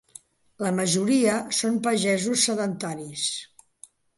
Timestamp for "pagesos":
1.89-2.47